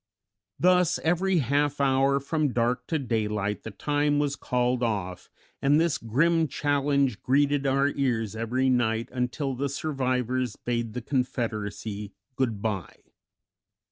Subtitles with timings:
[0.57, 5.29] Thus every half hour from dark to daylight the time was called off,
[5.61, 12.13] and this grim challenge greeted our ears every night until the survivors bade the Confederacy
[12.35, 13.03] good bye.